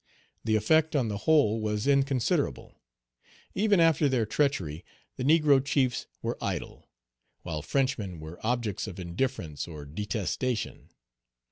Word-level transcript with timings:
The 0.43 0.55
effect 0.55 0.95
on 0.95 1.09
the 1.09 1.17
whole 1.29 1.61
was 1.61 1.85
inconsiderable. 1.85 2.81
Even 3.53 3.79
after 3.79 4.09
their 4.09 4.25
treachery, 4.25 4.83
the 5.15 5.23
negro 5.23 5.63
chiefs 5.63 6.07
were 6.23 6.39
idols, 6.43 6.85
while 7.43 7.61
Frenchmen 7.61 8.19
were 8.19 8.43
objects 8.43 8.87
of 8.87 8.99
indifference 8.99 9.67
or 9.67 9.85
detestation. 9.85 10.89